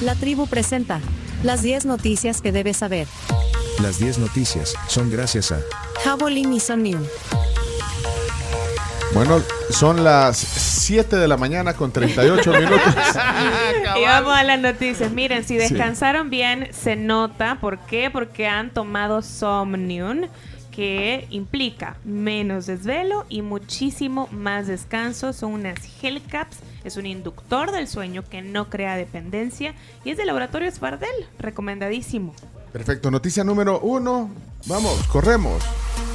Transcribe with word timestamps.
La 0.00 0.14
tribu 0.14 0.46
presenta 0.46 1.00
las 1.42 1.62
10 1.62 1.86
noticias 1.86 2.40
que 2.40 2.52
debes 2.52 2.76
saber. 2.78 3.06
Las 3.82 3.98
10 3.98 4.18
noticias 4.18 4.74
son 4.86 5.10
gracias 5.10 5.52
a 5.52 5.60
Javelin 6.04 6.52
y 6.52 6.60
Sonium. 6.60 7.02
Bueno, 9.14 9.40
son 9.70 10.04
las 10.04 10.36
7 10.36 11.16
de 11.16 11.26
la 11.26 11.36
mañana 11.36 11.74
con 11.74 11.90
38 11.90 12.52
minutos. 12.60 12.80
Y 14.00 14.04
vamos 14.04 14.32
a 14.36 14.44
las 14.44 14.60
noticias. 14.60 15.10
Miren, 15.10 15.44
si 15.44 15.56
descansaron 15.56 16.30
bien, 16.30 16.68
se 16.72 16.94
nota. 16.94 17.58
¿Por 17.60 17.78
qué? 17.80 18.10
Porque 18.10 18.46
han 18.46 18.70
tomado 18.70 19.22
Somnium, 19.22 20.26
que 20.78 21.26
implica 21.30 21.96
menos 22.04 22.66
desvelo 22.66 23.26
y 23.28 23.42
muchísimo 23.42 24.28
más 24.30 24.68
descanso. 24.68 25.32
Son 25.32 25.52
unas 25.54 25.76
Hellcaps. 26.00 26.58
Es 26.84 26.96
un 26.96 27.04
inductor 27.04 27.72
del 27.72 27.88
sueño 27.88 28.22
que 28.22 28.42
no 28.42 28.70
crea 28.70 28.94
dependencia 28.94 29.74
y 30.04 30.10
es 30.10 30.18
de 30.18 30.24
laboratorio 30.24 30.70
Spardel. 30.70 31.26
Recomendadísimo. 31.36 32.32
Perfecto, 32.72 33.10
noticia 33.10 33.42
número 33.42 33.80
uno. 33.80 34.30
Vamos, 34.66 35.02
corremos. 35.08 35.64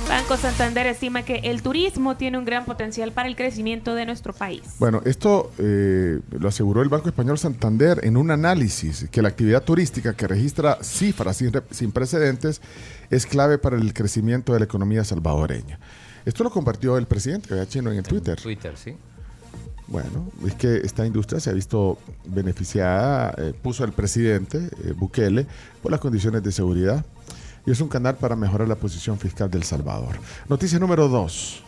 Banco 0.07 0.37
Santander 0.37 0.85
estima 0.87 1.23
que 1.23 1.37
el 1.43 1.61
turismo 1.61 2.17
tiene 2.17 2.37
un 2.37 2.45
gran 2.45 2.65
potencial 2.65 3.11
para 3.11 3.27
el 3.27 3.35
crecimiento 3.35 3.95
de 3.95 4.05
nuestro 4.05 4.33
país. 4.33 4.61
Bueno, 4.79 5.01
esto 5.05 5.51
eh, 5.57 6.19
lo 6.31 6.47
aseguró 6.47 6.81
el 6.81 6.89
Banco 6.89 7.09
Español 7.09 7.37
Santander 7.39 7.99
en 8.03 8.17
un 8.17 8.29
análisis 8.29 9.07
que 9.11 9.21
la 9.21 9.29
actividad 9.29 9.63
turística 9.63 10.13
que 10.13 10.27
registra 10.27 10.77
cifras 10.83 11.37
sin, 11.37 11.51
re- 11.53 11.63
sin 11.71 11.91
precedentes 11.91 12.61
es 13.09 13.25
clave 13.25 13.57
para 13.57 13.77
el 13.77 13.93
crecimiento 13.93 14.53
de 14.53 14.59
la 14.59 14.65
economía 14.65 15.03
salvadoreña. 15.03 15.79
Esto 16.25 16.43
lo 16.43 16.51
compartió 16.51 16.97
el 16.97 17.05
presidente 17.05 17.49
Gabriel 17.49 17.67
Chino 17.69 17.91
en 17.91 17.97
el 17.97 18.03
Twitter. 18.03 18.39
Twitter, 18.39 18.73
sí. 18.77 18.95
Bueno, 19.87 20.31
es 20.45 20.53
que 20.55 20.77
esta 20.77 21.05
industria 21.05 21.39
se 21.39 21.49
ha 21.49 21.53
visto 21.53 21.97
beneficiada, 22.25 23.33
eh, 23.37 23.53
puso 23.61 23.83
el 23.83 23.91
presidente 23.91 24.57
eh, 24.57 24.93
Bukele, 24.95 25.45
por 25.81 25.91
las 25.91 25.99
condiciones 25.99 26.43
de 26.43 26.51
seguridad 26.51 27.05
y 27.65 27.71
es 27.71 27.79
un 27.81 27.87
canal 27.89 28.15
para 28.15 28.35
mejorar 28.35 28.67
la 28.67 28.75
posición 28.75 29.17
fiscal 29.17 29.49
del 29.49 29.63
Salvador. 29.63 30.15
Noticia 30.49 30.79
número 30.79 31.07
dos. 31.07 31.63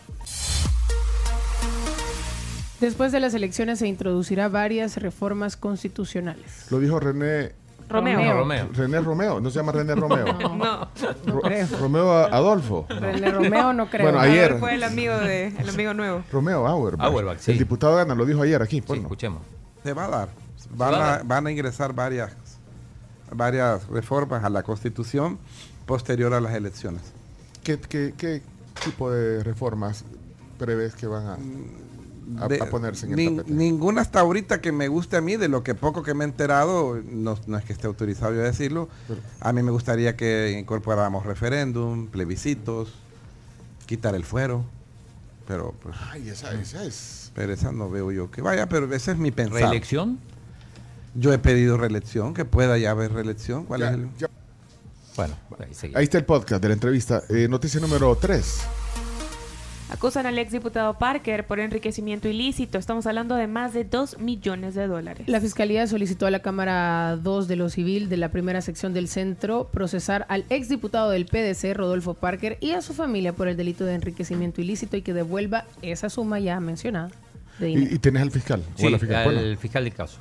Después 2.80 3.10
de 3.10 3.20
las 3.20 3.32
elecciones 3.34 3.78
se 3.78 3.86
introducirá 3.86 4.48
varias 4.48 4.96
reformas 4.98 5.56
constitucionales. 5.56 6.66
Lo 6.70 6.78
dijo 6.78 7.00
René, 7.00 7.52
Romeo. 7.88 8.68
René 8.74 9.00
Romeo, 9.00 9.40
no 9.40 9.48
se 9.50 9.58
llama 9.58 9.72
René 9.72 9.94
Romeo. 9.96 10.26
No, 10.56 10.88
Ro- 11.26 11.40
creo. 11.40 11.66
Romeo 11.80 12.12
Adolfo. 12.12 12.86
René 12.90 13.30
Romeo 13.30 13.72
no 13.72 13.88
creo. 13.88 14.02
Bueno, 14.04 14.20
ayer. 14.20 14.58
fue 14.58 14.74
el 14.74 14.82
amigo, 14.84 15.16
de, 15.16 15.46
el 15.58 15.68
amigo 15.70 15.94
nuevo. 15.94 16.22
Romeo 16.30 16.66
Auerbach. 16.66 17.06
Auerbach, 17.06 17.38
sí. 17.38 17.52
El 17.52 17.58
diputado 17.58 17.96
Gana 17.96 18.14
lo 18.14 18.26
dijo 18.26 18.42
ayer 18.42 18.60
aquí. 18.60 18.76
Sí, 18.76 18.82
ponlo. 18.82 19.02
escuchemos. 19.04 19.40
Se 19.82 19.94
va 19.94 20.04
a 20.04 20.08
dar. 20.08 20.28
Van 20.72 20.92
va 20.92 20.96
a 20.96 20.98
a, 20.98 21.10
dar. 21.16 21.24
van 21.26 21.46
a 21.46 21.50
ingresar 21.50 21.94
varias, 21.94 22.32
varias 23.32 23.86
reformas 23.88 24.44
a 24.44 24.50
la 24.50 24.62
Constitución 24.62 25.38
posterior 25.86 26.34
a 26.34 26.40
las 26.40 26.54
elecciones. 26.54 27.02
¿Qué, 27.62 27.78
qué- 27.78 28.14
qué 28.16 28.42
tipo 28.84 29.10
de 29.10 29.42
reformas 29.42 30.04
prevés 30.58 30.94
que 30.94 31.06
van 31.06 31.26
a, 31.26 32.44
a- 32.44 32.48
De- 32.48 32.60
a 32.60 32.68
ponerse 32.70 33.06
en 33.06 33.12
el 33.12 33.18
nin- 33.18 33.36
tapete? 33.38 33.52
ninguna 33.54 34.00
hasta 34.00 34.20
ahorita 34.20 34.60
que 34.60 34.72
me 34.72 34.88
guste 34.88 35.16
a 35.16 35.20
mí, 35.20 35.36
de 35.36 35.48
lo 35.48 35.62
que 35.62 35.74
poco 35.74 36.02
que 36.02 36.14
me 36.14 36.24
he 36.24 36.28
enterado, 36.28 37.00
no, 37.10 37.38
no 37.46 37.56
es 37.58 37.64
que 37.64 37.72
esté 37.72 37.86
autorizado 37.86 38.34
yo 38.34 38.40
a 38.40 38.44
decirlo, 38.44 38.88
Pero- 39.08 39.20
a 39.40 39.52
mí 39.52 39.62
me 39.62 39.70
gustaría 39.70 40.16
que 40.16 40.56
incorporáramos 40.58 41.24
referéndum, 41.26 42.06
plebiscitos, 42.08 42.92
quitar 43.86 44.14
el 44.14 44.24
fuero, 44.24 44.64
pero 45.46 45.72
pues, 45.82 45.94
Ay, 46.10 46.28
esa, 46.28 46.52
esa 46.54 46.84
es... 46.84 47.30
pero 47.34 47.52
esa 47.52 47.70
no 47.70 47.88
veo 47.90 48.10
yo 48.10 48.30
que 48.30 48.42
vaya, 48.42 48.68
pero 48.68 48.92
ese 48.92 49.12
es 49.12 49.18
mi 49.18 49.30
pensar. 49.30 49.60
¿Reelección? 49.62 50.18
Yo 51.18 51.32
he 51.32 51.38
pedido 51.38 51.76
reelección, 51.78 52.34
que 52.34 52.44
pueda 52.44 52.76
ya 52.78 52.90
haber 52.90 53.12
reelección. 53.12 53.64
¿Cuál 53.64 53.80
Ya- 53.80 53.88
es 53.90 53.94
el...? 53.94 54.08
ya- 54.18 54.30
Bueno, 55.16 55.34
ahí 55.94 56.04
está 56.04 56.18
el 56.18 56.24
podcast 56.24 56.60
de 56.60 56.68
la 56.68 56.74
entrevista. 56.74 57.22
Eh, 57.30 57.48
noticia 57.48 57.80
número 57.80 58.14
3. 58.16 58.66
Acusan 59.88 60.26
al 60.26 60.36
exdiputado 60.38 60.98
Parker 60.98 61.46
por 61.46 61.60
enriquecimiento 61.60 62.28
ilícito. 62.28 62.76
Estamos 62.76 63.06
hablando 63.06 63.36
de 63.36 63.46
más 63.46 63.72
de 63.72 63.84
2 63.84 64.18
millones 64.18 64.74
de 64.74 64.88
dólares. 64.88 65.28
La 65.28 65.40
Fiscalía 65.40 65.86
solicitó 65.86 66.26
a 66.26 66.30
la 66.32 66.40
Cámara 66.40 67.16
2 67.22 67.46
de 67.46 67.54
lo 67.56 67.70
Civil 67.70 68.08
de 68.08 68.16
la 68.16 68.30
primera 68.30 68.60
sección 68.62 68.92
del 68.92 69.06
centro 69.08 69.68
procesar 69.72 70.26
al 70.28 70.44
exdiputado 70.50 71.08
del 71.10 71.26
PDC, 71.26 71.72
Rodolfo 71.72 72.14
Parker, 72.14 72.58
y 72.60 72.72
a 72.72 72.82
su 72.82 72.94
familia 72.94 73.32
por 73.32 73.46
el 73.48 73.56
delito 73.56 73.84
de 73.84 73.94
enriquecimiento 73.94 74.60
ilícito 74.60 74.96
y 74.96 75.02
que 75.02 75.14
devuelva 75.14 75.64
esa 75.82 76.10
suma 76.10 76.40
ya 76.40 76.58
mencionada 76.58 77.10
de. 77.60 77.70
Y, 77.70 77.76
y 77.94 77.98
tenés 78.00 78.22
al 78.22 78.32
fiscal. 78.32 78.60
o 78.68 78.74
a 78.74 78.78
Sí, 78.78 78.90
la 78.90 78.98
fiscal. 78.98 79.24
Bueno, 79.24 79.40
al 79.40 79.56
fiscal 79.56 79.84
del 79.84 79.94
caso. 79.94 80.18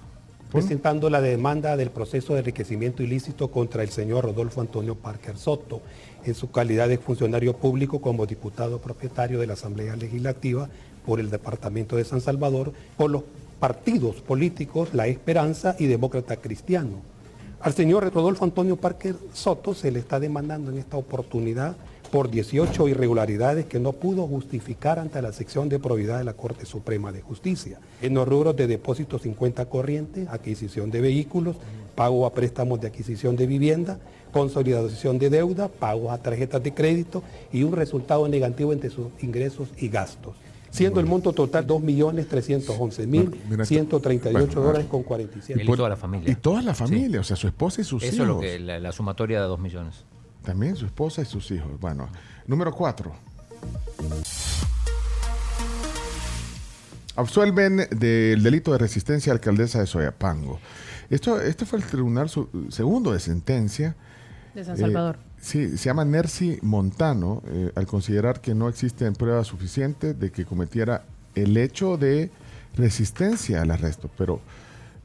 Presentando 0.56 1.10
la 1.10 1.20
demanda 1.20 1.76
del 1.76 1.90
proceso 1.90 2.32
de 2.32 2.40
enriquecimiento 2.40 3.04
ilícito 3.04 3.50
contra 3.50 3.84
el 3.84 3.90
señor 3.90 4.24
Rodolfo 4.24 4.62
Antonio 4.62 4.96
Parker 4.96 5.36
Soto, 5.36 5.82
en 6.24 6.34
su 6.34 6.50
calidad 6.50 6.88
de 6.88 6.98
funcionario 6.98 7.58
público 7.58 8.00
como 8.00 8.26
diputado 8.26 8.80
propietario 8.80 9.42
de 9.42 9.48
la 9.48 9.54
Asamblea 9.54 9.98
Legislativa 9.98 10.70
por 11.06 11.20
el 11.20 11.30
Departamento 11.30 11.98
de 11.98 12.06
San 12.06 12.22
Salvador, 12.22 12.72
por 12.96 13.12
los 13.12 13.24
partidos 13.60 14.22
políticos 14.22 14.94
La 14.94 15.08
Esperanza 15.08 15.76
y 15.78 15.88
Demócrata 15.88 16.38
Cristiano. 16.38 17.02
Al 17.60 17.74
señor 17.74 18.10
Rodolfo 18.14 18.46
Antonio 18.46 18.78
Parker 18.78 19.18
Soto 19.34 19.74
se 19.74 19.92
le 19.92 20.00
está 20.00 20.22
demandando 20.22 20.72
en 20.72 20.78
esta 20.78 20.96
oportunidad 20.96 21.76
por 22.16 22.32
18 22.32 22.88
irregularidades 22.88 23.66
que 23.66 23.78
no 23.78 23.92
pudo 23.92 24.26
justificar 24.26 25.00
ante 25.00 25.22
la 25.22 25.34
sección 25.34 25.68
de 25.68 25.80
probidad 25.80 26.18
de 26.18 26.24
la 26.24 26.32
Corte 26.32 26.66
Suprema 26.66 27.12
de 27.12 27.20
Justicia. 27.20 27.78
En 28.02 28.14
los 28.14 28.26
rubros 28.26 28.56
de 28.56 28.68
depósito 28.68 29.20
50 29.20 29.66
corriente, 29.66 30.26
adquisición 30.30 30.92
de 30.92 31.02
vehículos, 31.02 31.58
pago 31.94 32.26
a 32.26 32.34
préstamos 32.34 32.80
de 32.80 32.88
adquisición 32.88 33.36
de 33.36 33.48
vivienda, 33.48 34.00
consolidación 34.32 35.20
de 35.20 35.30
deuda, 35.30 35.68
pago 35.68 36.10
a 36.10 36.18
tarjetas 36.18 36.64
de 36.64 36.74
crédito 36.74 37.22
y 37.52 37.64
un 37.64 37.74
resultado 37.74 38.26
negativo 38.30 38.72
entre 38.72 38.92
sus 38.92 39.08
ingresos 39.22 39.68
y 39.78 39.90
gastos. 39.90 40.36
Siendo 40.70 41.02
el 41.02 41.08
monto 41.08 41.34
total 41.34 41.68
2.311.138 41.68 44.32
Bueno, 44.32 44.48
dólares 44.48 44.88
con 44.90 45.04
47. 45.04 45.62
Él 45.62 45.70
y 45.70 45.76
toda 45.76 45.90
la 45.90 45.98
familia. 45.98 46.32
Y 46.32 46.36
toda 46.36 46.62
la 46.62 46.74
familia, 46.74 47.20
o 47.20 47.26
sea, 47.26 47.36
su 47.36 47.48
esposa 47.48 47.82
y 47.82 47.84
sus 47.84 48.04
Eso 48.04 48.24
hijos. 48.24 48.26
es 48.26 48.28
lo 48.28 48.40
que 48.40 48.58
la, 48.60 48.80
la 48.80 48.94
sumatoria 48.94 49.42
de 49.42 49.48
2 49.48 49.60
millones. 49.60 50.06
También 50.46 50.76
su 50.76 50.86
esposa 50.86 51.22
y 51.22 51.26
sus 51.26 51.50
hijos. 51.52 51.80
Bueno, 51.80 52.08
número 52.48 52.72
4. 52.74 53.12
Absuelven 57.16 57.78
del 57.92 58.44
delito 58.44 58.72
de 58.74 58.78
resistencia 58.78 59.32
a 59.32 59.36
alcaldesa 59.36 59.80
de 59.80 59.88
Soyapango. 59.88 60.60
Esto, 61.10 61.40
este 61.40 61.66
fue 61.66 61.80
el 61.80 61.86
tribunal 61.86 62.30
su- 62.30 62.50
segundo 62.70 63.12
de 63.14 63.20
sentencia. 63.20 63.96
De 64.54 64.64
San 64.66 64.76
Eh, 64.76 64.80
Salvador. 64.80 65.18
sí, 65.40 65.78
se 65.78 65.86
llama 65.86 66.04
Nercy 66.06 66.60
Montano, 66.62 67.42
eh, 67.48 67.72
al 67.76 67.88
considerar 67.88 68.42
que 68.42 68.54
no 68.54 68.68
existen 68.68 69.14
pruebas 69.14 69.48
suficientes 69.48 70.20
de 70.20 70.32
que 70.32 70.46
cometiera 70.46 71.06
el 71.36 71.56
hecho 71.58 71.98
de 71.98 72.32
resistencia 72.76 73.62
al 73.62 73.72
arresto. 73.72 74.10
Pero, 74.18 74.42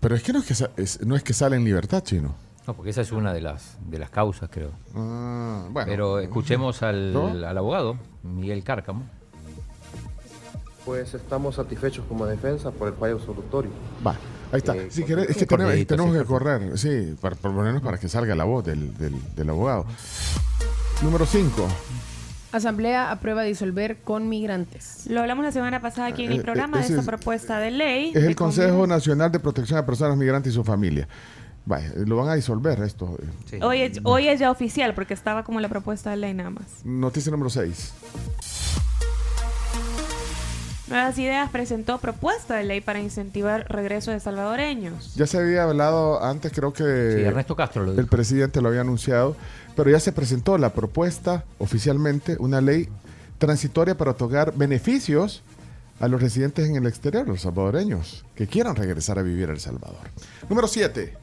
pero 0.00 0.14
es 0.16 0.22
que 0.22 0.32
no 0.32 0.40
es 0.40 0.46
que, 0.46 0.82
es- 0.82 1.00
no 1.06 1.14
es 1.16 1.22
que 1.22 1.32
sale 1.32 1.56
en 1.56 1.64
libertad, 1.64 2.02
chino. 2.02 2.34
No, 2.66 2.74
porque 2.74 2.90
esa 2.90 3.00
es 3.00 3.10
una 3.12 3.32
de 3.32 3.40
las, 3.40 3.78
de 3.88 3.98
las 3.98 4.10
causas, 4.10 4.48
creo. 4.52 4.70
Ah, 4.94 5.66
bueno. 5.70 5.88
Pero 5.88 6.18
escuchemos 6.20 6.82
al, 6.82 7.12
¿No? 7.12 7.28
al 7.28 7.58
abogado, 7.58 7.96
Miguel 8.22 8.62
Cárcamo. 8.62 9.04
Pues 10.84 11.14
estamos 11.14 11.56
satisfechos 11.56 12.04
como 12.08 12.26
defensa 12.26 12.70
por 12.70 12.88
el 12.88 12.94
fallo 12.94 13.14
absolutorio. 13.16 13.70
Va, 14.06 14.12
ahí 14.52 14.58
está. 14.58 14.74
Eh, 14.76 14.88
si 14.90 15.04
querés, 15.04 15.28
es 15.30 15.36
que 15.36 15.44
un 15.44 15.48
tenemos, 15.48 15.70
corridito, 15.70 15.94
tenemos 15.96 16.14
sí, 16.14 16.20
que 16.20 16.26
correr, 16.26 16.78
sí, 16.78 17.16
para, 17.20 17.36
por 17.36 17.52
lo 17.52 17.62
menos 17.62 17.82
para 17.82 17.98
que 17.98 18.08
salga 18.08 18.34
la 18.34 18.44
voz 18.44 18.64
del, 18.64 18.96
del, 18.96 19.14
del 19.34 19.50
abogado. 19.50 19.84
Número 21.02 21.26
5. 21.26 21.68
Asamblea 22.52 23.10
aprueba 23.12 23.42
disolver 23.42 23.98
con 24.02 24.28
migrantes. 24.28 25.06
Lo 25.08 25.20
hablamos 25.20 25.44
la 25.44 25.52
semana 25.52 25.80
pasada 25.80 26.08
aquí 26.08 26.24
en 26.24 26.32
Eh, 26.32 26.36
el 26.36 26.42
programa 26.42 26.78
de 26.78 26.84
esta 26.86 27.00
es- 27.00 27.06
propuesta 27.06 27.58
de 27.58 27.70
ley. 27.70 28.08
Es 28.10 28.16
el 28.24 28.28
que 28.30 28.34
Consejo 28.36 28.86
Nacional 28.86 29.30
de 29.30 29.38
Protección 29.38 29.78
a 29.78 29.86
Personas 29.86 30.16
Migrantes 30.16 30.52
y 30.52 30.54
su 30.56 30.64
familia. 30.64 31.06
Vaya, 31.66 31.92
lo 31.94 32.16
van 32.16 32.28
a 32.30 32.34
disolver 32.34 32.80
esto. 32.82 33.16
eh. 33.22 33.26
Sí. 33.48 33.58
Hoy 33.62 33.82
es, 33.82 34.00
hoy 34.04 34.28
es 34.28 34.40
ya 34.40 34.50
oficial 34.50 34.94
porque 34.94 35.14
estaba 35.14 35.44
como 35.44 35.60
la 35.60 35.68
propuesta 35.68 36.10
de 36.10 36.16
ley 36.16 36.34
nada 36.34 36.50
más. 36.50 36.64
Noticia 36.84 37.30
número 37.30 37.50
6. 37.50 37.92
Nuevas 40.88 41.16
Ideas 41.18 41.48
presentó 41.50 41.98
propuesta 41.98 42.56
de 42.56 42.64
ley 42.64 42.80
para 42.80 42.98
incentivar 42.98 43.64
regreso 43.68 44.10
de 44.10 44.18
salvadoreños. 44.18 45.14
Ya 45.14 45.26
se 45.28 45.38
había 45.38 45.62
hablado 45.62 46.20
antes, 46.24 46.50
creo 46.52 46.72
que 46.72 46.82
Sí, 47.16 47.22
Ernesto 47.22 47.54
Castro 47.54 47.84
lo 47.84 47.90
el 47.92 47.96
dijo. 47.98 48.08
presidente 48.08 48.60
lo 48.60 48.68
había 48.70 48.80
anunciado, 48.80 49.36
pero 49.76 49.88
ya 49.88 50.00
se 50.00 50.10
presentó 50.10 50.58
la 50.58 50.70
propuesta 50.72 51.44
oficialmente, 51.58 52.36
una 52.40 52.60
ley 52.60 52.88
transitoria 53.38 53.96
para 53.96 54.10
otorgar 54.10 54.52
beneficios 54.56 55.42
a 56.00 56.08
los 56.08 56.20
residentes 56.20 56.68
en 56.68 56.74
el 56.74 56.86
exterior, 56.88 57.28
los 57.28 57.42
salvadoreños, 57.42 58.24
que 58.34 58.48
quieran 58.48 58.74
regresar 58.74 59.16
a 59.18 59.22
vivir 59.22 59.48
a 59.48 59.52
El 59.52 59.60
Salvador. 59.60 59.98
Número 60.48 60.66
7. 60.66 61.14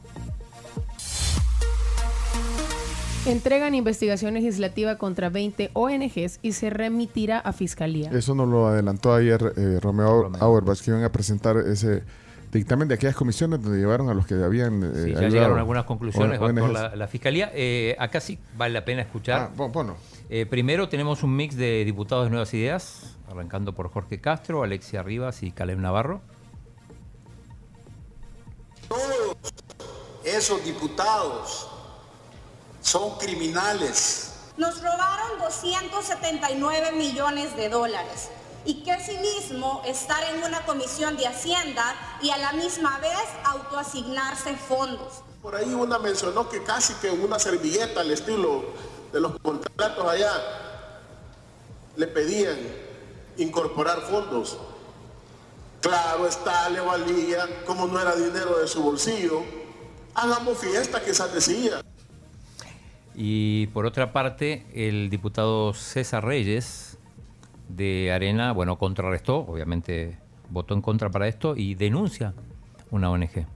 Entregan 3.28 3.76
investigación 3.76 4.34
legislativa 4.36 4.98
contra 4.98 5.30
20 5.30 5.72
ONGs 5.74 6.40
y 6.42 6.54
se 6.54 6.70
remitirá 6.70 7.40
a 7.40 7.52
fiscalía. 7.52 8.10
Eso 8.12 8.34
nos 8.36 8.48
lo 8.48 8.68
adelantó 8.68 9.14
ayer 9.14 9.54
eh, 9.58 9.80
Romeo 9.82 10.24
Romeo. 10.24 10.42
Auerbach, 10.42 10.80
que 10.80 10.92
iban 10.92 11.04
a 11.04 11.12
presentar 11.12 11.58
ese 11.58 12.04
Dictamen 12.50 12.88
de 12.88 12.94
aquellas 12.96 13.16
comisiones 13.18 13.62
donde 13.62 13.78
llevaron 13.78 14.10
a 14.10 14.14
los 14.14 14.26
que 14.26 14.34
habían. 14.36 14.82
eh, 14.82 14.88
Sí, 14.94 15.00
ya 15.12 15.18
ayudado. 15.18 15.28
llegaron 15.30 15.60
algunas 15.60 15.84
conclusiones, 15.84 16.40
ONGs. 16.40 16.72
la, 16.72 16.96
la 16.96 17.08
fiscalía. 17.10 17.52
Eh, 17.54 17.94
acá 18.00 18.22
sí 18.22 18.40
vale 18.58 18.74
la 18.74 18.86
pena 18.86 19.02
escuchar. 19.02 19.42
Ah, 19.42 19.54
pon- 19.56 19.74
ponlo. 19.74 19.98
Eh, 20.30 20.46
primero 20.46 20.88
tenemos 20.88 21.24
un 21.24 21.36
mix 21.36 21.58
de 21.58 21.84
diputados 21.84 22.24
de 22.24 22.30
Nuevas 22.30 22.54
Ideas, 22.54 23.18
arrancando 23.30 23.76
por 23.76 23.90
Jorge 23.90 24.22
Castro, 24.22 24.64
Alexia 24.64 25.04
Rivas 25.04 25.44
y 25.44 25.52
Caleb 25.52 25.80
Navarro. 25.80 26.22
Todos 28.88 29.36
esos 30.24 30.64
diputados 30.64 31.70
son 32.88 33.18
criminales. 33.18 34.32
Nos 34.56 34.82
robaron 34.82 35.40
279 35.40 36.94
millones 36.94 37.56
de 37.58 37.68
dólares. 37.68 38.30
Y 38.64 38.82
qué 38.84 38.98
cinismo 39.04 39.82
estar 39.86 40.24
en 40.34 40.42
una 40.44 40.66
comisión 40.66 41.18
de 41.18 41.28
Hacienda 41.28 41.96
y 42.22 42.30
a 42.30 42.38
la 42.38 42.54
misma 42.54 42.98
vez 43.00 43.28
autoasignarse 43.44 44.56
fondos. 44.56 45.22
Por 45.42 45.56
ahí 45.56 45.74
una 45.74 46.00
mencionó 46.00 46.48
que 46.48 46.64
casi 46.64 46.94
que 46.96 47.12
una 47.12 47.40
servilleta 47.40 48.02
al 48.02 48.12
estilo 48.12 48.64
de 49.12 49.20
los 49.20 49.38
contratos 49.40 50.10
allá 50.10 50.32
le 51.98 52.08
pedían 52.08 52.58
incorporar 53.36 54.02
fondos. 54.10 54.58
Claro 55.82 56.26
está, 56.26 56.70
le 56.70 56.80
valía, 56.80 57.66
como 57.66 57.86
no 57.86 58.00
era 58.00 58.16
dinero 58.16 58.60
de 58.60 58.68
su 58.68 58.82
bolsillo. 58.82 59.44
Hagamos 60.16 60.58
fiesta, 60.58 61.04
quizás 61.04 61.34
decía. 61.34 61.82
Y 63.20 63.66
por 63.68 63.88
otra 63.88 64.14
parte, 64.14 64.68
el 64.76 65.10
diputado 65.10 65.74
César 65.74 66.24
Reyes 66.24 67.00
de 67.68 68.12
Arena, 68.12 68.52
bueno, 68.52 68.78
contrarrestó, 68.78 69.38
obviamente 69.40 70.20
votó 70.50 70.76
en 70.76 70.82
contra 70.84 71.10
para 71.10 71.28
esto 71.28 71.56
y 71.58 71.74
denuncia 71.74 72.36
una 72.92 73.10
ONG. 73.10 73.48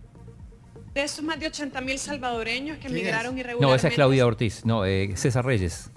De 0.95 1.03
estos 1.03 1.23
más 1.23 1.39
de 1.39 1.45
80 1.45 1.79
mil 1.81 1.99
salvadoreños 1.99 2.79
que 2.79 2.89
migraron 2.89 3.35
No, 3.35 3.39
irregularmente. 3.39 3.75
esa 3.77 3.87
es 3.89 3.93
Claudia 3.93 4.25
Ortiz, 4.25 4.65
no, 4.65 4.83
eh, 4.83 5.15
César 5.15 5.45
Reyes. 5.45 5.91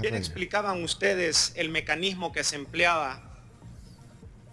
Bien 0.00 0.14
explicaban 0.14 0.82
ustedes 0.84 1.52
el 1.56 1.68
mecanismo 1.68 2.32
que 2.32 2.44
se 2.44 2.56
empleaba 2.56 3.20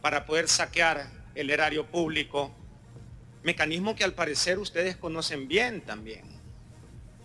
para 0.01 0.25
poder 0.25 0.49
saquear 0.49 1.07
el 1.35 1.51
erario 1.51 1.85
público, 1.85 2.51
mecanismo 3.43 3.95
que 3.95 4.03
al 4.03 4.13
parecer 4.13 4.59
ustedes 4.59 4.95
conocen 4.95 5.47
bien 5.47 5.81
también, 5.81 6.23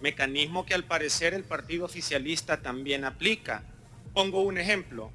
mecanismo 0.00 0.66
que 0.66 0.74
al 0.74 0.84
parecer 0.84 1.34
el 1.34 1.44
partido 1.44 1.84
oficialista 1.84 2.60
también 2.60 3.04
aplica. 3.04 3.62
Pongo 4.14 4.42
un 4.42 4.58
ejemplo, 4.58 5.10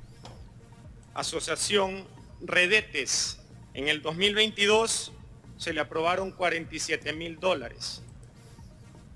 Asociación 1.13 2.05
Redetes, 2.41 3.39
en 3.73 3.88
el 3.88 4.01
2022 4.01 5.11
se 5.57 5.73
le 5.73 5.81
aprobaron 5.81 6.31
47 6.31 7.13
mil 7.13 7.39
dólares. 7.39 8.01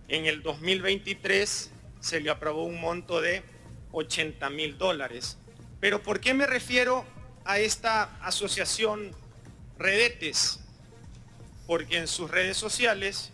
En 0.07 0.25
el 0.25 0.42
2023 0.42 1.69
se 2.00 2.19
le 2.22 2.30
aprobó 2.30 2.63
un 2.63 2.80
monto 2.80 3.22
de 3.22 3.44
80 3.92 4.50
mil 4.50 4.78
dólares. 4.78 5.38
Pero 5.80 6.01
¿por 6.01 6.19
qué 6.19 6.33
me 6.33 6.48
refiero 6.48 7.06
a 7.45 7.60
esta 7.60 8.18
asociación 8.22 9.12
Redetes? 9.78 10.60
Porque 11.68 11.98
en 11.98 12.08
sus 12.08 12.31
redes 12.31 12.58
sociales 12.58 13.30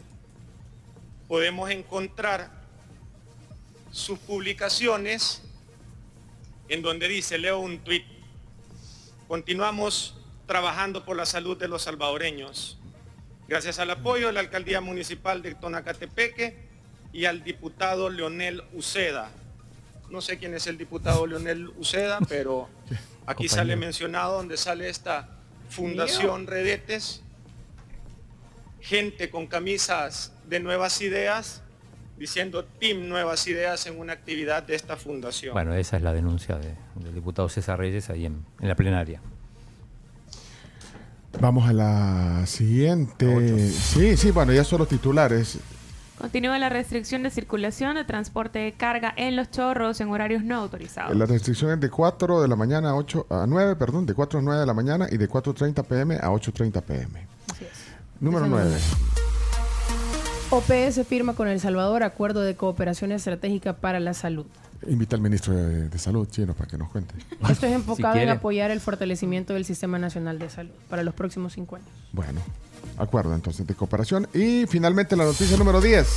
podemos 1.27 1.69
encontrar 1.69 2.51
sus 3.91 4.19
publicaciones 4.19 5.43
en 6.67 6.81
donde 6.81 7.07
dice, 7.07 7.37
leo 7.37 7.59
un 7.59 7.79
tuit, 7.79 8.05
continuamos 9.27 10.15
trabajando 10.47 11.05
por 11.05 11.15
la 11.15 11.25
salud 11.25 11.57
de 11.57 11.67
los 11.67 11.83
salvadoreños. 11.83 12.77
Gracias 13.47 13.79
al 13.79 13.91
apoyo 13.91 14.27
de 14.27 14.33
la 14.33 14.39
Alcaldía 14.39 14.81
Municipal 14.81 15.41
de 15.41 15.55
Tonacatepeque 15.55 16.57
y 17.11 17.25
al 17.25 17.43
diputado 17.43 18.09
Leonel 18.09 18.63
Uceda. 18.73 19.31
No 20.09 20.21
sé 20.21 20.37
quién 20.37 20.53
es 20.53 20.67
el 20.67 20.77
diputado 20.77 21.25
Leonel 21.27 21.69
Uceda, 21.77 22.19
pero 22.27 22.69
aquí 23.25 23.47
sale 23.47 23.75
mencionado 23.75 24.37
donde 24.37 24.57
sale 24.57 24.89
esta 24.89 25.29
Fundación 25.69 26.45
Redetes, 26.45 27.22
gente 28.83 29.29
con 29.29 29.47
camisas 29.47 30.33
de 30.47 30.59
nuevas 30.59 31.01
ideas, 31.01 31.61
diciendo 32.17 32.65
Team 32.65 33.07
Nuevas 33.09 33.47
Ideas 33.47 33.87
en 33.87 33.97
una 33.99 34.13
actividad 34.13 34.61
de 34.63 34.75
esta 34.75 34.97
fundación. 34.97 35.53
Bueno, 35.53 35.73
esa 35.73 35.97
es 35.97 36.03
la 36.03 36.13
denuncia 36.13 36.57
de- 36.57 36.75
del 36.95 37.13
diputado 37.15 37.49
César 37.49 37.79
Reyes 37.79 38.09
ahí 38.09 38.25
en, 38.25 38.45
en 38.59 38.67
la 38.67 38.75
plenaria. 38.75 39.21
Vamos 41.39 41.67
a 41.67 41.73
la 41.73 42.45
siguiente. 42.45 43.69
Sí, 43.71 44.15
sí, 44.17 44.31
bueno, 44.31 44.53
ya 44.53 44.63
son 44.63 44.79
los 44.79 44.87
titulares. 44.87 45.57
Continúa 46.19 46.59
la 46.59 46.69
restricción 46.69 47.23
de 47.23 47.31
circulación 47.31 47.95
de 47.95 48.03
transporte 48.05 48.59
de 48.59 48.73
carga 48.73 49.13
en 49.17 49.35
los 49.35 49.49
chorros 49.49 49.99
en 49.99 50.09
horarios 50.09 50.43
no 50.43 50.57
autorizados. 50.59 51.15
La 51.17 51.25
restricción 51.25 51.71
es 51.71 51.79
de 51.79 51.89
4 51.89 52.41
de 52.43 52.47
la 52.47 52.55
mañana 52.55 52.91
a 52.91 52.95
8 52.95 53.27
a 53.29 53.45
9, 53.47 53.75
perdón, 53.75 54.05
de 54.05 54.13
4 54.13 54.39
a 54.39 54.41
9 54.43 54.59
de 54.61 54.65
la 54.67 54.73
mañana 54.73 55.07
y 55.11 55.17
de 55.17 55.27
4.30 55.27 55.83
pm 55.85 56.15
a 56.17 56.29
8.30 56.29 56.81
pm. 56.83 57.27
Número 58.19 58.45
Ese 58.45 58.49
9. 58.49 58.77
OPS 60.51 61.07
firma 61.07 61.33
con 61.33 61.47
El 61.47 61.59
Salvador 61.59 62.03
acuerdo 62.03 62.41
de 62.43 62.55
cooperación 62.55 63.11
estratégica 63.11 63.73
para 63.73 63.99
la 63.99 64.13
salud. 64.13 64.45
Invita 64.87 65.15
al 65.15 65.21
ministro 65.21 65.53
de, 65.53 65.89
de 65.89 65.97
Salud 65.97 66.27
chino 66.29 66.53
para 66.53 66.69
que 66.69 66.77
nos 66.77 66.89
cuente. 66.89 67.13
Esto 67.49 67.65
es 67.67 67.73
enfocado 67.73 68.17
en 68.17 68.29
apoyar 68.29 68.71
el 68.71 68.79
fortalecimiento 68.79 69.53
del 69.53 69.65
Sistema 69.65 69.97
Nacional 69.99 70.39
de 70.39 70.49
Salud 70.49 70.71
para 70.89 71.03
los 71.03 71.13
próximos 71.13 71.53
cinco 71.53 71.75
años. 71.77 71.87
Bueno, 72.11 72.41
acuerdo 72.97 73.33
entonces 73.33 73.65
de 73.65 73.73
cooperación. 73.75 74.27
Y 74.33 74.65
finalmente 74.67 75.15
la 75.15 75.23
noticia 75.25 75.57
número 75.57 75.79
10. 75.81 76.07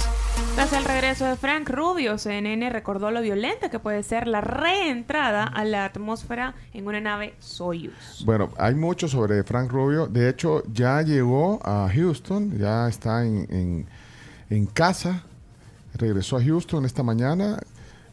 Tras 0.55 0.73
el 0.73 0.85
regreso 0.85 1.25
de 1.27 1.37
Frank 1.37 1.69
Rubio, 1.69 2.19
CNN 2.19 2.69
recordó 2.71 3.11
lo 3.11 3.21
violenta 3.23 3.71
que 3.71 3.79
puede 3.79 4.03
ser 4.03 4.27
la 4.27 4.41
reentrada 4.41 5.45
a 5.45 5.65
la 5.65 5.85
atmósfera 5.85 6.55
en 6.75 6.87
una 6.87 7.01
nave 7.01 7.35
Soyuz. 7.39 8.23
Bueno, 8.25 8.51
hay 8.59 8.75
mucho 8.75 9.09
sobre 9.09 9.43
Frank 9.45 9.71
Rubio. 9.71 10.07
De 10.07 10.29
hecho, 10.29 10.63
ya 10.73 11.03
llegó 11.03 11.61
a 11.65 11.89
Houston, 11.95 12.59
ya 12.59 12.89
está 12.89 13.25
en, 13.25 13.47
en- 13.51 13.87
en 14.51 14.67
casa. 14.67 15.23
Regresó 15.95 16.37
a 16.37 16.43
Houston 16.45 16.85
esta 16.85 17.03
mañana. 17.03 17.59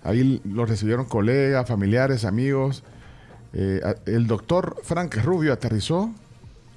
Ahí 0.03 0.41
lo 0.44 0.65
recibieron 0.65 1.05
colegas, 1.05 1.67
familiares, 1.67 2.25
amigos. 2.25 2.83
Eh, 3.53 3.81
el 4.05 4.27
doctor 4.27 4.77
Frank 4.83 5.15
Rubio 5.23 5.53
aterrizó 5.53 6.11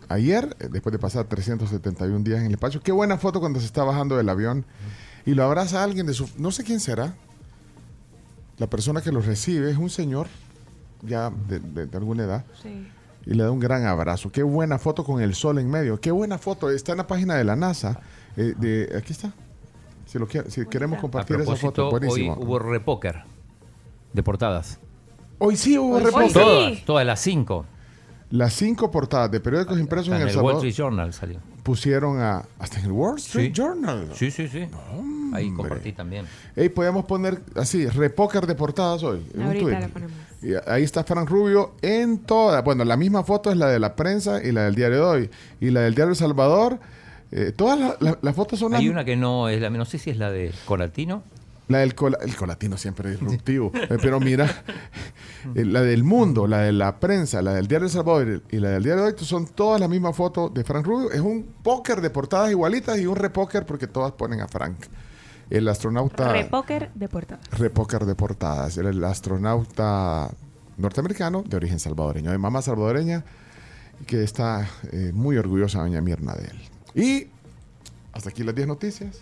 ayer, 0.08 0.56
eh, 0.60 0.68
después 0.70 0.92
de 0.92 0.98
pasar 0.98 1.24
371 1.24 2.22
días 2.24 2.40
en 2.40 2.46
el 2.46 2.52
espacio. 2.52 2.80
Qué 2.82 2.92
buena 2.92 3.16
foto 3.18 3.40
cuando 3.40 3.58
se 3.60 3.66
está 3.66 3.82
bajando 3.82 4.16
del 4.16 4.28
avión 4.28 4.64
y 5.24 5.34
lo 5.34 5.42
abraza 5.44 5.82
alguien 5.82 6.06
de 6.06 6.14
su... 6.14 6.28
No 6.38 6.50
sé 6.52 6.62
quién 6.64 6.78
será. 6.80 7.14
La 8.58 8.68
persona 8.68 9.00
que 9.00 9.12
lo 9.12 9.20
recibe 9.20 9.70
es 9.70 9.76
un 9.76 9.90
señor 9.90 10.28
ya 11.02 11.30
de- 11.48 11.60
de- 11.60 11.86
de 11.86 11.96
alguna 11.98 12.24
edad 12.24 12.44
Sí. 12.62 12.88
y 13.26 13.34
le 13.34 13.42
da 13.42 13.50
un 13.50 13.60
gran 13.60 13.84
abrazo. 13.86 14.30
Qué 14.30 14.42
buena 14.42 14.78
foto 14.78 15.04
con 15.04 15.20
el 15.20 15.34
sol 15.34 15.58
en 15.58 15.68
medio. 15.68 16.00
Qué 16.00 16.10
buena 16.10 16.38
foto. 16.38 16.70
Está 16.70 16.92
en 16.92 16.98
la 16.98 17.06
página 17.06 17.34
de 17.34 17.44
la 17.44 17.56
NASA. 17.56 18.00
eh, 18.36 18.54
de, 18.58 18.94
aquí 18.96 19.12
está. 19.12 19.32
Si, 20.06 20.18
lo 20.18 20.26
quiere- 20.26 20.50
si 20.50 20.64
queremos 20.66 20.98
compartir 21.00 21.36
esa 21.40 21.54
foto, 21.56 21.88
propósito, 21.88 21.88
hoy 21.88 21.98
buenísimo. 22.22 22.36
hubo 22.40 22.58
repóker 22.58 23.24
de 24.12 24.22
portadas. 24.22 24.78
Hoy 25.38 25.56
sí 25.56 25.76
hubo 25.76 25.98
repóker. 26.00 26.32
Todas, 26.32 26.84
todas 26.84 27.06
las 27.06 27.20
cinco. 27.20 27.66
Las 28.30 28.54
cinco 28.54 28.90
portadas 28.90 29.30
de 29.30 29.38
periódicos 29.40 29.78
impresos 29.78 30.08
en 30.08 30.14
en 30.14 30.22
El 30.22 30.28
el 30.30 30.36
Wall 30.38 30.54
Street 30.56 30.74
Journal 30.74 31.12
salió. 31.12 31.38
pusieron 31.62 32.20
a... 32.20 32.44
Hasta 32.58 32.78
en 32.80 32.86
el 32.86 32.92
Wall 32.92 33.18
Street 33.18 33.52
Sí. 33.54 33.60
Journal. 33.62 34.08
Sí, 34.14 34.30
sí, 34.32 34.48
sí. 34.48 34.66
Ahí 35.32 35.52
compartí 35.52 35.92
también. 35.92 36.24
Ey, 36.56 36.68
podemos 36.70 37.04
poner 37.04 37.40
así, 37.54 37.86
repóker 37.86 38.46
de 38.46 38.54
portadas 38.54 39.02
hoy. 39.04 39.24
Ahorita 39.40 39.80
la 39.80 39.88
ponemos. 39.88 40.12
Y 40.42 40.52
ahí 40.68 40.82
está 40.82 41.02
Frank 41.04 41.28
Rubio 41.28 41.72
en 41.82 42.18
todas. 42.18 42.62
Bueno, 42.64 42.84
la 42.84 42.96
misma 42.96 43.22
foto 43.24 43.50
es 43.50 43.56
la 43.56 43.68
de 43.68 43.78
la 43.78 43.94
prensa 43.96 44.42
y 44.42 44.50
la 44.52 44.62
del 44.64 44.74
diario 44.74 44.96
de 44.98 45.02
hoy. 45.04 45.30
Y 45.60 45.70
la 45.70 45.80
del 45.82 45.94
diario 45.94 46.10
El 46.10 46.16
Salvador. 46.16 46.78
Eh, 47.32 47.52
todas 47.56 47.78
la- 47.78 47.96
la- 48.00 48.18
las 48.22 48.34
fotos 48.36 48.58
son 48.58 48.72
las 48.72 48.80
Hay 48.80 48.88
una 48.88 49.04
que 49.04 49.16
no 49.16 49.48
es 49.48 49.60
la, 49.60 49.70
no 49.70 49.84
sé 49.84 49.98
si 49.98 50.10
es 50.10 50.16
la 50.18 50.30
de 50.30 50.52
Colatino. 50.66 51.22
La 51.68 51.78
del 51.78 51.96
cola- 51.96 52.18
el 52.22 52.36
colatino 52.36 52.76
siempre 52.76 53.12
es 53.14 53.18
disruptivo. 53.20 53.72
Eh, 53.74 53.96
pero 54.00 54.20
mira, 54.20 54.48
eh, 55.56 55.64
la 55.64 55.80
del 55.82 56.04
mundo, 56.04 56.46
la 56.46 56.58
de 56.60 56.70
la 56.72 57.00
prensa, 57.00 57.42
la 57.42 57.54
del 57.54 57.66
diario 57.66 57.86
El 57.86 57.92
Salvador 57.92 58.42
y 58.50 58.58
la 58.60 58.68
del 58.70 58.84
diario 58.84 59.02
de 59.04 59.10
hoy 59.12 59.18
son 59.18 59.46
todas 59.48 59.80
la 59.80 59.88
misma 59.88 60.12
foto 60.12 60.48
de 60.48 60.62
Frank 60.62 60.86
Rubio. 60.86 61.10
Es 61.10 61.20
un 61.20 61.42
póker 61.64 62.00
de 62.00 62.10
portadas 62.10 62.52
igualitas 62.52 62.96
y 63.00 63.06
un 63.06 63.16
repóker 63.16 63.66
porque 63.66 63.88
todas 63.88 64.12
ponen 64.12 64.40
a 64.42 64.46
Frank. 64.48 64.76
El 65.50 65.66
astronauta. 65.68 66.32
Repóker 66.32 66.90
de 66.94 67.08
portada. 67.08 67.40
Repóker 67.50 68.04
de 68.04 68.14
portadas. 68.14 68.76
El, 68.78 68.86
el 68.86 69.02
astronauta 69.04 70.30
norteamericano 70.76 71.42
de 71.48 71.56
origen 71.56 71.80
salvadoreño, 71.80 72.30
de 72.30 72.38
mamá 72.38 72.62
salvadoreña, 72.62 73.24
que 74.06 74.22
está 74.22 74.68
eh, 74.92 75.10
muy 75.14 75.36
orgullosa 75.36 75.80
doña 75.80 76.00
Mirna 76.00 76.34
de 76.34 76.44
él. 76.44 76.60
Y 76.96 77.28
hasta 78.12 78.30
aquí 78.30 78.42
las 78.42 78.54
10 78.54 78.66
noticias. 78.66 79.20